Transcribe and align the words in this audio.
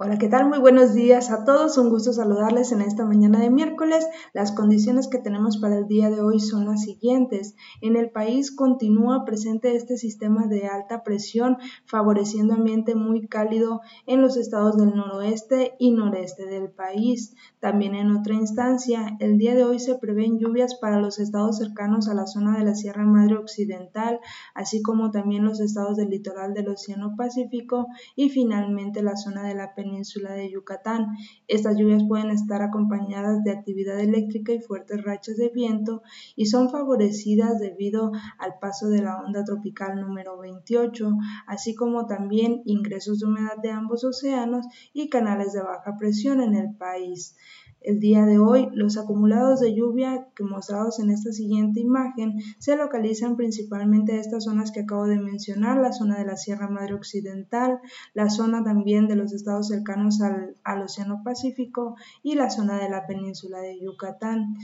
Hola, 0.00 0.16
¿qué 0.16 0.28
tal? 0.28 0.48
Muy 0.48 0.60
buenos 0.60 0.94
días 0.94 1.32
a 1.32 1.44
todos. 1.44 1.76
Un 1.76 1.90
gusto 1.90 2.12
saludarles 2.12 2.70
en 2.70 2.82
esta 2.82 3.04
mañana 3.04 3.40
de 3.40 3.50
miércoles. 3.50 4.06
Las 4.32 4.52
condiciones 4.52 5.08
que 5.08 5.18
tenemos 5.18 5.58
para 5.58 5.76
el 5.76 5.88
día 5.88 6.08
de 6.08 6.20
hoy 6.20 6.38
son 6.38 6.66
las 6.66 6.82
siguientes. 6.82 7.56
En 7.80 7.96
el 7.96 8.12
país 8.12 8.54
continúa 8.54 9.24
presente 9.24 9.74
este 9.74 9.96
sistema 9.96 10.46
de 10.46 10.68
alta 10.68 11.02
presión, 11.02 11.56
favoreciendo 11.84 12.54
ambiente 12.54 12.94
muy 12.94 13.26
cálido 13.26 13.80
en 14.06 14.22
los 14.22 14.36
estados 14.36 14.76
del 14.76 14.94
noroeste 14.94 15.74
y 15.80 15.90
noreste 15.90 16.46
del 16.46 16.70
país. 16.70 17.34
También 17.58 17.96
en 17.96 18.12
otra 18.12 18.34
instancia, 18.34 19.16
el 19.18 19.36
día 19.36 19.56
de 19.56 19.64
hoy 19.64 19.80
se 19.80 19.96
prevén 19.96 20.38
lluvias 20.38 20.76
para 20.76 21.00
los 21.00 21.18
estados 21.18 21.58
cercanos 21.58 22.08
a 22.08 22.14
la 22.14 22.28
zona 22.28 22.56
de 22.56 22.64
la 22.64 22.76
Sierra 22.76 23.04
Madre 23.04 23.36
Occidental, 23.36 24.20
así 24.54 24.80
como 24.80 25.10
también 25.10 25.44
los 25.44 25.58
estados 25.58 25.96
del 25.96 26.10
litoral 26.10 26.54
del 26.54 26.68
Océano 26.68 27.16
Pacífico 27.16 27.88
y 28.14 28.28
finalmente 28.28 29.02
la 29.02 29.16
zona 29.16 29.42
de 29.42 29.56
la 29.56 29.74
península 29.74 29.87
península 29.88 30.34
de 30.34 30.50
Yucatán. 30.50 31.16
Estas 31.46 31.76
lluvias 31.76 32.04
pueden 32.06 32.30
estar 32.30 32.62
acompañadas 32.62 33.42
de 33.42 33.52
actividad 33.52 33.98
eléctrica 33.98 34.52
y 34.52 34.60
fuertes 34.60 35.02
rachas 35.02 35.36
de 35.36 35.48
viento 35.48 36.02
y 36.36 36.46
son 36.46 36.70
favorecidas 36.70 37.58
debido 37.58 38.12
al 38.38 38.58
paso 38.60 38.88
de 38.88 39.02
la 39.02 39.16
onda 39.20 39.44
tropical 39.44 40.00
número 40.00 40.38
28, 40.38 41.10
así 41.46 41.74
como 41.74 42.06
también 42.06 42.62
ingresos 42.66 43.20
de 43.20 43.26
humedad 43.26 43.56
de 43.62 43.70
ambos 43.70 44.04
océanos 44.04 44.66
y 44.92 45.08
canales 45.08 45.52
de 45.52 45.62
baja 45.62 45.96
presión 45.96 46.42
en 46.42 46.54
el 46.54 46.74
país. 46.74 47.36
El 47.80 48.00
día 48.00 48.26
de 48.26 48.38
hoy, 48.38 48.68
los 48.72 48.98
acumulados 48.98 49.60
de 49.60 49.74
lluvia 49.74 50.28
que 50.34 50.42
mostrados 50.42 50.98
en 50.98 51.10
esta 51.10 51.32
siguiente 51.32 51.80
imagen 51.80 52.34
se 52.58 52.76
localizan 52.76 53.36
principalmente 53.36 54.12
en 54.12 54.18
estas 54.18 54.44
zonas 54.44 54.72
que 54.72 54.80
acabo 54.80 55.06
de 55.06 55.18
mencionar, 55.18 55.78
la 55.78 55.92
zona 55.92 56.18
de 56.18 56.24
la 56.24 56.36
Sierra 56.36 56.68
Madre 56.68 56.94
Occidental, 56.94 57.80
la 58.14 58.30
zona 58.30 58.64
también 58.64 59.06
de 59.06 59.16
los 59.16 59.32
estados 59.32 59.68
cercanos 59.68 60.20
al, 60.20 60.56
al 60.64 60.82
Océano 60.82 61.22
Pacífico 61.24 61.94
y 62.22 62.34
la 62.34 62.50
zona 62.50 62.82
de 62.82 62.90
la 62.90 63.06
península 63.06 63.60
de 63.60 63.80
Yucatán. 63.80 64.56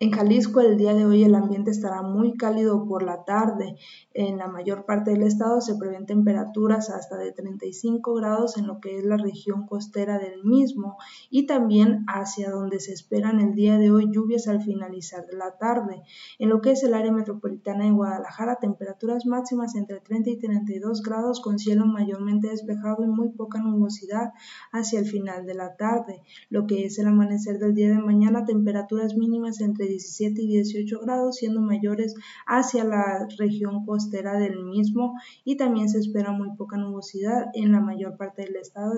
En 0.00 0.12
Jalisco 0.12 0.60
el 0.60 0.76
día 0.76 0.94
de 0.94 1.06
hoy 1.06 1.24
el 1.24 1.34
ambiente 1.34 1.72
estará 1.72 2.02
muy 2.02 2.36
cálido 2.36 2.86
por 2.86 3.02
la 3.02 3.24
tarde. 3.24 3.74
En 4.14 4.38
la 4.38 4.46
mayor 4.46 4.84
parte 4.84 5.10
del 5.10 5.24
estado 5.24 5.60
se 5.60 5.74
prevén 5.74 6.06
temperaturas 6.06 6.88
hasta 6.90 7.16
de 7.16 7.32
35 7.32 8.14
grados 8.14 8.56
en 8.58 8.68
lo 8.68 8.78
que 8.78 8.96
es 8.96 9.04
la 9.04 9.16
región 9.16 9.66
costera 9.66 10.20
del 10.20 10.44
mismo 10.44 10.98
y 11.30 11.46
también 11.46 12.04
hacia 12.06 12.52
donde 12.52 12.78
se 12.78 12.92
esperan 12.92 13.40
el 13.40 13.56
día 13.56 13.76
de 13.76 13.90
hoy 13.90 14.08
lluvias 14.12 14.46
al 14.46 14.62
finalizar 14.62 15.26
la 15.32 15.58
tarde. 15.58 16.04
En 16.38 16.48
lo 16.48 16.60
que 16.60 16.70
es 16.70 16.84
el 16.84 16.94
área 16.94 17.10
metropolitana 17.10 17.86
de 17.86 17.90
Guadalajara, 17.90 18.60
temperaturas 18.60 19.26
máximas 19.26 19.74
entre 19.74 19.98
30 19.98 20.30
y 20.30 20.38
32 20.38 21.02
grados 21.02 21.40
con 21.40 21.58
cielo 21.58 21.86
mayormente 21.86 22.50
despejado 22.50 23.02
y 23.02 23.08
muy 23.08 23.30
poca 23.30 23.58
nubosidad 23.58 24.30
hacia 24.70 25.00
el 25.00 25.06
final 25.06 25.44
de 25.44 25.54
la 25.54 25.74
tarde. 25.74 26.22
Lo 26.50 26.68
que 26.68 26.84
es 26.84 27.00
el 27.00 27.08
amanecer 27.08 27.58
del 27.58 27.74
día 27.74 27.88
de 27.88 27.98
mañana, 27.98 28.44
temperaturas 28.44 29.16
mínimas 29.16 29.60
entre 29.60 29.87
17 29.88 30.42
y 30.42 30.46
18 30.48 31.00
grados, 31.00 31.36
siendo 31.36 31.60
mayores 31.60 32.14
hacia 32.46 32.84
la 32.84 33.26
región 33.38 33.84
costera 33.84 34.38
del 34.38 34.64
mismo 34.64 35.14
y 35.44 35.56
también 35.56 35.88
se 35.88 35.98
espera 35.98 36.32
muy 36.32 36.54
poca 36.56 36.76
nubosidad 36.76 37.46
en 37.54 37.72
la 37.72 37.80
mayor 37.80 38.16
parte 38.16 38.42
del 38.42 38.56
estado 38.56 38.92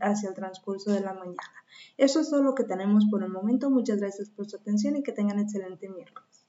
hacia 0.00 0.28
el 0.28 0.34
transcurso 0.34 0.92
de 0.92 1.00
la 1.00 1.14
mañana. 1.14 1.64
Eso 1.96 2.20
es 2.20 2.30
todo 2.30 2.42
lo 2.42 2.54
que 2.54 2.64
tenemos 2.64 3.06
por 3.10 3.22
el 3.22 3.30
momento. 3.30 3.70
Muchas 3.70 3.98
gracias 3.98 4.30
por 4.30 4.48
su 4.48 4.56
atención 4.56 4.96
y 4.96 5.02
que 5.02 5.12
tengan 5.12 5.38
excelente 5.38 5.88
miércoles. 5.88 6.44